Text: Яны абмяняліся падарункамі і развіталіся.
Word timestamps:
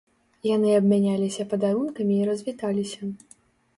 Яны 0.49 0.69
абмяняліся 0.77 1.47
падарункамі 1.53 2.15
і 2.19 2.27
развіталіся. 2.31 3.01